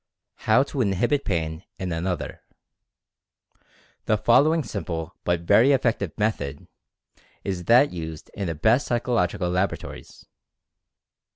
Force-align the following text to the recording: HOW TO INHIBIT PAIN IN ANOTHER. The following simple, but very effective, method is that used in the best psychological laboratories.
HOW 0.47 0.63
TO 0.63 0.81
INHIBIT 0.81 1.23
PAIN 1.25 1.61
IN 1.77 1.91
ANOTHER. 1.91 2.41
The 4.05 4.17
following 4.17 4.63
simple, 4.63 5.13
but 5.23 5.41
very 5.41 5.73
effective, 5.73 6.11
method 6.17 6.65
is 7.43 7.65
that 7.65 7.93
used 7.93 8.31
in 8.33 8.47
the 8.47 8.55
best 8.55 8.87
psychological 8.87 9.51
laboratories. 9.51 10.25